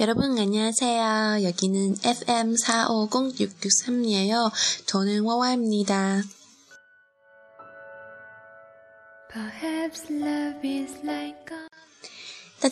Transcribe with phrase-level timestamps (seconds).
[0.00, 1.44] 여러분 안녕하세요.
[1.44, 4.50] 여기는 FM 450663이에요.
[4.86, 6.22] 저는 와와입니다.
[9.30, 11.29] Perhaps love is like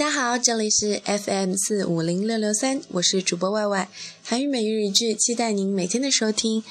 [0.00, 3.88] 家好，这里是 FM 四五零六六三，我是主播 Y Y，
[4.22, 6.62] 韩语每日一句，期待您每天的收听。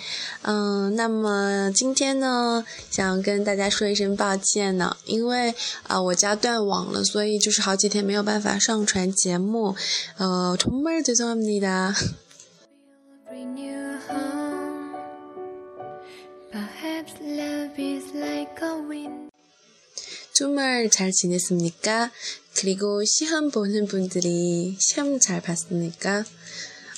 [0.42, 5.54] 嗯，那么今天呢，想跟大家说一声抱歉呢，因为
[5.84, 9.76] 啊、我家断网了，所以就是好几天没有办法上传节目。
[10.18, 11.94] 呃，정말죄송합니다。
[20.34, 22.12] 주말 잘 지냈습니까?
[22.56, 26.26] 그리고 시험 보는 분들이 시험 잘 봤습니까?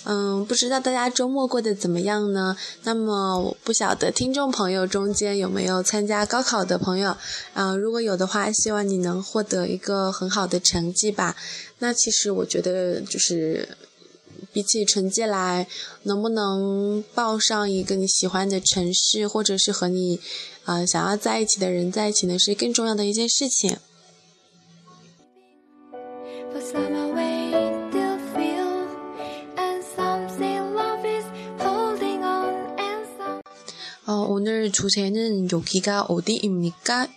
[0.06, 2.58] 嗯，不知道大家周末过得怎么样呢？
[2.84, 7.16] 那么我不晓得听众朋友中间有没有参加高考的朋友，
[7.54, 11.36] 嗯、如果有的话，希望你能获得一个很好的成绩吧。
[11.80, 13.78] 那其实我觉得就是。
[14.54, 15.66] 比起成绩来，
[16.04, 20.20] 能不能报上一个你喜欢的城市，或者是和你，
[20.66, 23.78] 呃，想要在一起的人在一起呢，是更重要的一件事情。
[26.52, 27.52] For some are way
[27.92, 28.88] to feel.
[29.56, 31.26] And some say love is
[31.60, 32.54] holding on.
[32.78, 33.42] And some
[34.06, 37.10] 어, 오늘 주제는 여기가 어디입니까?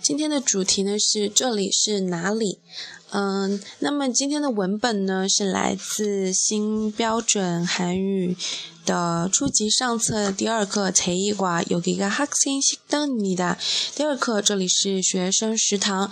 [0.00, 2.58] 今天的主题呢是这里是哪里？
[3.10, 8.36] 嗯，那么今天的文本呢是来自新标准韩语
[8.84, 13.58] 的初级上册第二课才艺과여기가학생식당입니다。
[13.94, 16.10] 第二课这里是学生食堂。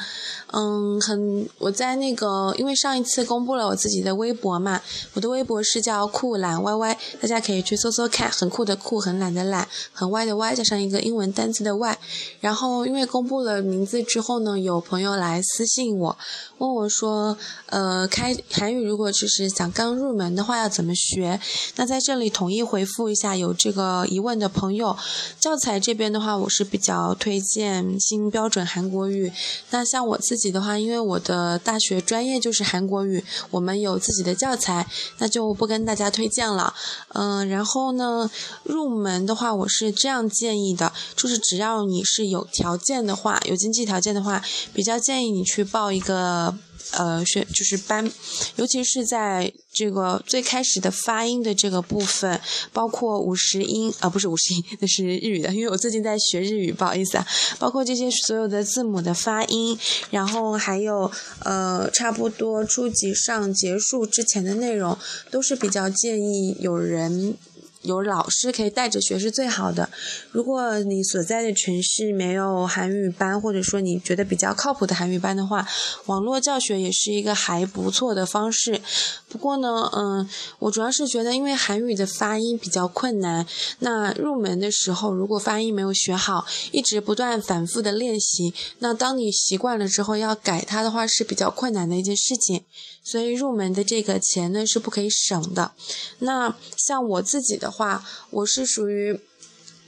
[0.52, 4.80] 嗯，很我在那个，因为上一次公布了我自己的微博嘛，
[5.14, 11.98] 我的微博是叫酷懒 YY，大家可以去搜搜看，很酷的酷，很懒的懒，很歪的歪，加上一个英文单词的 Y。
[12.40, 16.16] 然后因为公布了名字之后呢，有朋友来私信我，
[16.58, 17.36] 问我说，
[17.66, 21.40] 呃，开韩语如果就是想刚入门的话要怎么学？
[21.74, 24.95] 那在这里统一 回复一下有这个疑问的朋友。
[25.39, 29.31] 教材这边的话，我是比较推荐新标准韩国语。
[29.69, 36.73] 那像我自己的话，因为我的大学专业就是韩国语，我们有自己的教材，那就不跟大家推荐了。
[37.09, 38.29] 嗯、然后呢，
[38.63, 44.41] 入门的话，我是这样建议的，就是只要你是有条件的话，有经济条件的话，
[44.73, 46.55] 比较建议你去报一个。
[46.91, 48.11] 呃，学就是班，
[48.55, 52.39] 尤其是在这个最开始的发音的这个部分，
[52.73, 57.27] 包括五十音啊、不是五十音，那是日语的，因为我最近在学日语，不好意思啊。
[57.59, 59.77] 包括这些所有的字母的发音，
[60.09, 64.97] 然后还有呃，差不多初级上结束之前的内容，
[65.29, 67.37] 都是比较建议有人。
[67.83, 69.89] 有老师可以带着学是最好的。
[70.31, 75.67] 如果你所在的城市没有韩语班，或者说你觉得比较靠谱的韩语班的话，
[76.05, 78.81] 网络教学也是一个还不错的方式。
[79.27, 83.45] 不过呢，嗯，我主要是觉得，因为韩语的发音比较困难，
[83.79, 92.63] 那入门的时候如果发音没有学好，一直不断反复的练习，那当你习惯了之后要改它的话是比较困难的一件事情。
[93.03, 95.71] 所以入门的这个钱呢是不可以省的。
[96.19, 99.20] 那像我自己的话，我是属于。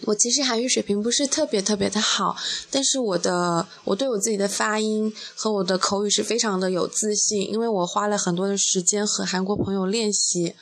[0.05, 2.37] 我其实韩语水平不是特别特别的好，
[2.71, 10.55] 但是我的我对我自己的发音和我的口语是非常的有自信，因为我花了很多的时间和韩国朋友练习。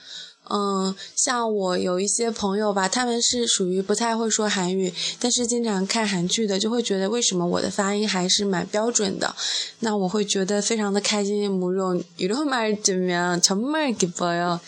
[0.48, 9.36] 嗯，像我有一些朋友吧，他们是属于不太会说韩语，但是经常看韩剧的，就会觉得为什么我的发音还是蛮标准的。
[9.80, 11.60] 那我会觉得非常的开心。
[11.60, 14.60] 무론이런말들면정말기뻐요。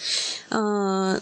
[0.51, 1.19] 嗯。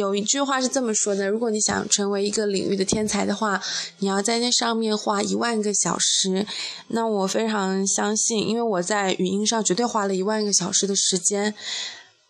[0.00, 3.62] 有一句话是这么说的：如果你想成为一个领域的天才的话，
[4.00, 6.46] 你要在那上面花一万个小时。
[6.88, 11.54] 那我非常相信，因为我在语音上绝对花了一万个小时的时间。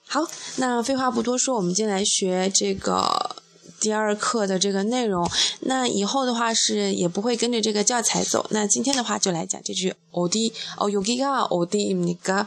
[0.06, 0.24] 好，
[0.58, 3.34] 那废话不多说，我们今天来学这个
[3.80, 5.28] 第二课的这个内容。
[5.62, 8.46] 那以后的话是也不会跟着这个教材走。
[8.50, 12.46] 那今天的话就来讲这句어디哦，여기가어디입니까？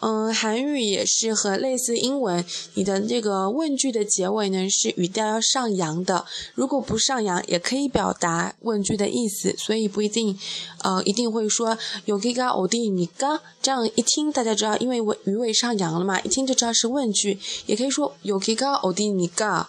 [0.00, 6.24] 嗯韩语也是和类似英文你的那个问句的结尾呢是语调要上扬的
[6.54, 10.38] 如果不上扬也可以表达问句的意思所以不一定
[10.82, 19.68] 呃一定会说有 kika Odi 你刚这样一听大家知道因为尾语尾上扬了嘛一听就知道是问句也可以说有 kika Odi 你刚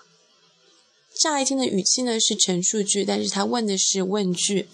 [1.20, 4.68] 乍一听的语气呢是陈述句但是他问的是问句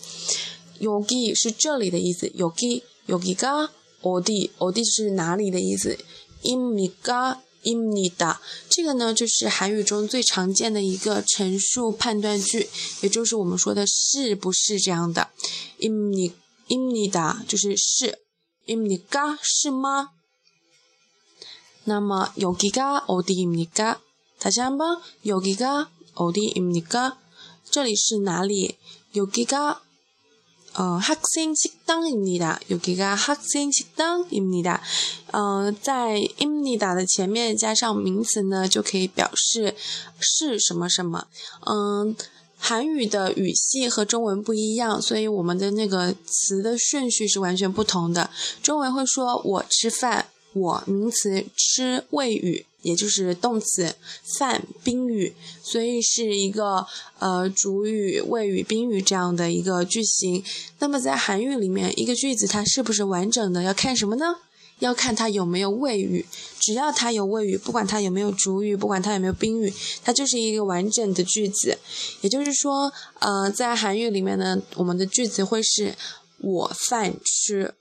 [0.80, 3.70] 有 g 是这里的意思有 g 有 giga
[4.05, 5.99] 어디 어디是哪里的意思？
[6.43, 8.39] 입니까입니다
[8.69, 12.69] 这个呢，就是韩语中最常见的一个陈述判断句，
[13.03, 15.29] 也就是我们说的是不是这样的。
[15.79, 18.19] 입니입니다就是是，
[18.67, 20.11] 입니까是吗？
[21.85, 24.01] 那么여기가어디입니까？
[24.39, 27.19] 다시한번여기가어디입니까？
[27.71, 28.79] 这里是哪里？
[29.15, 29.83] 여기가
[30.75, 32.61] 呃，학생식당입니다。
[32.71, 34.81] 여기가학생식당입니다。
[35.33, 39.75] 呃，在입니다的前面加上名词呢，就可以表示
[40.21, 41.27] 是什么什么。
[41.67, 42.15] 嗯，
[42.57, 48.31] 韩语的语系和中文不一样，所以我们的那个词的顺序是完全不同的。
[48.63, 50.29] 中文会说我吃饭。
[50.53, 53.96] 我名词吃谓语， 也就是动词
[54.38, 55.34] 饭宾语，
[55.64, 56.86] 所以是一个
[57.18, 60.44] 呃主语谓语宾语这样的一个句型。
[60.78, 64.36] 那么在韩语里面，一个句子它是不是完整的，要看什么呢？
[64.78, 66.28] 要看它有没有谓语。
[66.60, 69.74] 只要它有谓语，不管它有没有主语，不管它有没有宾语，
[70.04, 71.80] 它就是一个完整的句子。
[72.22, 75.96] 也就是说，呃，在韩语里面呢，我们的句子会是
[76.38, 77.74] 我饭吃。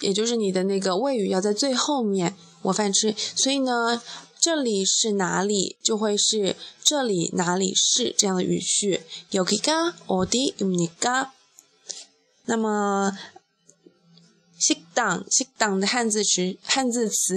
[0.00, 3.14] 也就是你的那个谓语要在最后面，我饭吃。
[3.34, 4.02] 所以呢，
[4.38, 9.00] 这里是哪里，就会是这里哪里是这样的语序。
[9.30, 11.30] 여기가어디입니 까？
[12.44, 13.16] 那么，
[14.58, 17.36] 식당 식당的汉字词汉字词，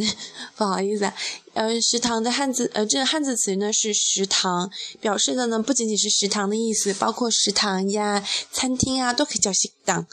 [0.56, 1.14] 不好意思，啊，
[1.54, 4.70] 呃，食堂的汉字呃，这个汉字词呢是食堂，
[5.02, 10.06] 表示的呢不仅仅是食堂的意思，包括食堂呀、餐厅啊都可以叫식당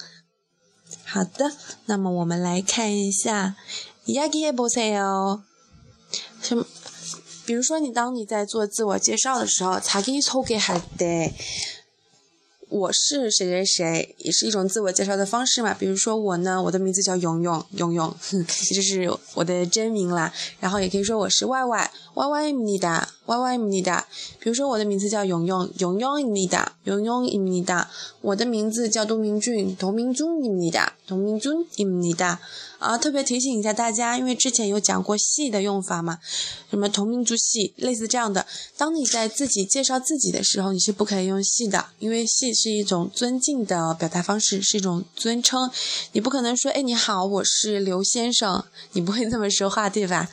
[1.12, 1.52] 好的
[1.88, 3.58] 那么我们来看一下
[4.06, 5.42] yucky books else
[6.42, 6.66] 什么
[7.46, 10.86] 比如说你当你在做自我介绍的时候才可以抽给孩子
[12.70, 15.74] 我是谁谁谁也是一种自我介绍的方式嘛。
[15.74, 18.16] 比如说我呢我的名字叫勇勇勇勇
[18.48, 20.32] 这是我的真名啦。
[20.62, 23.06] 然后也可以说我是 yyyy 你的
[23.38, 24.08] Y Y 米尼达。
[24.40, 26.50] 比如说我的名字叫勇勇，勇勇米尼
[26.84, 27.90] 永，勇勇米达。
[28.22, 32.40] 我的名字叫杜明俊，董明俊米尼达，董明俊米尼达。
[32.80, 36.18] 啊，特别提醒一下大家，因为之前有讲过系的用法嘛，
[36.72, 38.48] 什么同名族系，类似这样的。
[38.76, 45.70] 当你在自己介绍自己的时候，你是不可以用系的，因为系是一种尊敬的表达方式，是一种尊称。
[46.14, 48.64] 你不可能说，哎，你好，我是刘先生，
[48.94, 50.28] 你不会这么说话，对吧？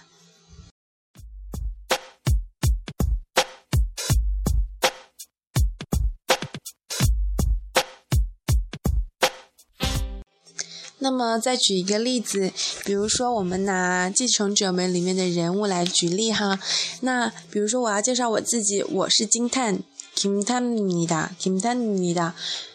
[11.08, 12.52] 那么再举一个例子，
[12.84, 16.60] 比如说我们拿《继承者们》里面的人物来举例哈。
[17.00, 19.80] 那比如说我要介绍我自己，我是金探
[20.14, 22.34] 金探尼达金探尼达，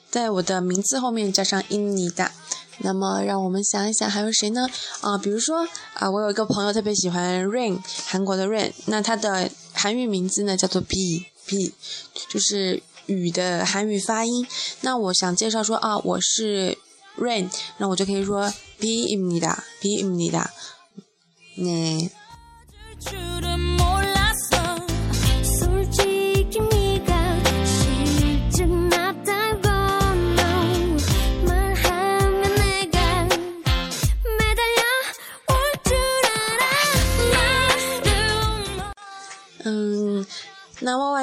[0.10, 2.32] 在我的名字后面加上印尼达。
[2.80, 4.68] 那么让我们想一想还有谁呢？
[5.02, 7.78] 啊，比如说啊，我有一个朋友特别喜欢 Rain，
[8.08, 11.72] 韩国的 Rain，那他的韩语名字呢叫做 B B，
[12.30, 14.48] 就是雨的韩语发音。
[14.82, 16.80] 那我想介绍说啊，我是。
[17.19, 20.51] rain，那我就可以说 be 입니 다， be 입니 다。
[21.57, 22.11] 네。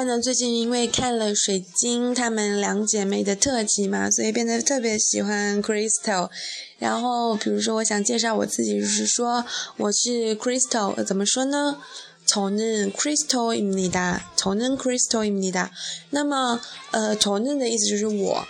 [0.00, 0.18] Y 呢？
[0.18, 6.30] 最近因为看了水晶她们两姐妹的特辑嘛，所以变得特别喜欢 Crystal。
[6.78, 9.44] 然后，比如说，我想介绍我自己，就是说
[9.76, 11.76] 我是 Crystal，怎么说呢？
[12.24, 15.68] 从嫩 Crystal 입니 다， 从嫩 Crystal 입니 다。
[16.08, 16.58] 那么，
[16.92, 18.46] 呃，从嫩的意思就是我。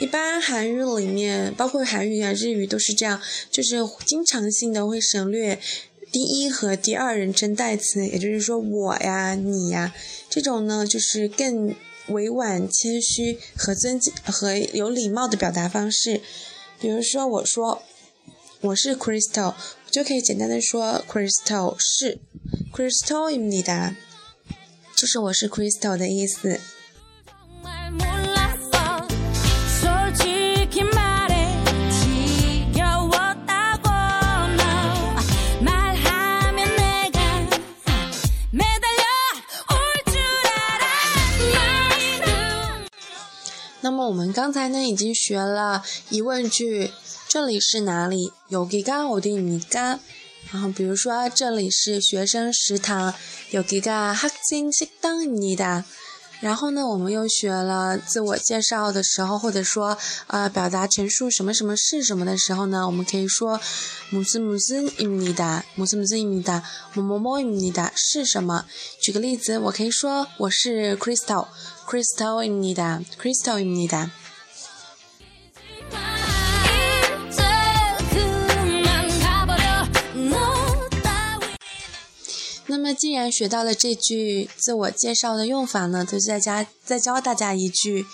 [0.00, 3.76] 一般韩语里面，包括韩语啊、日语都是这样，就是
[4.06, 5.60] 经常性的会省略。
[6.12, 9.94] 第一和第二人称代词，也就是说我呀、你呀，
[10.28, 11.74] 这种呢就是更
[12.08, 16.20] 委婉、谦虚和尊敬和有礼貌的表达方式。
[16.80, 17.82] 比如说，我说
[18.62, 19.54] 我是 Crystal，
[19.86, 22.18] 我就可以简单的说 Crystal 是
[22.74, 23.94] Crystal 입니 다，
[24.96, 26.58] 就是我是 Crystal 的意思。
[44.04, 46.90] 我们刚才呢已经学了疑问句，
[47.26, 48.32] 这里是哪里？
[48.48, 50.00] 有几个我的米干？
[50.52, 53.14] 然后比如说这里是学生食堂，
[53.50, 55.84] 有几个학생식당입니 다。
[56.44, 63.60] 然后呢，我们又学了自我介绍的时候，或者说呃表达陈述什么什么是什么的时候呢，我们可以说
[64.10, 66.62] 무슨무슨입니 다， 무슨무슨입니 다，
[66.94, 68.64] 뭐뭐뭐입니다是什么？
[69.00, 71.46] 举个例子，我可以说我是 Crystal。
[71.86, 73.00] 크리스탈입니다.
[73.18, 74.10] 크리스탈입니다.
[82.84, 88.06] 么既然学到了这句自我介绍的用法呢，就再加再教大家一句。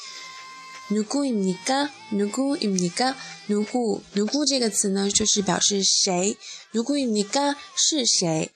[0.89, 1.91] 누구입니 까？
[2.13, 3.15] 누구입니 까？
[3.49, 6.37] 누구 누구这个词呢，就是表示谁。
[6.73, 7.57] 누구입니 까？
[7.75, 8.51] 是谁？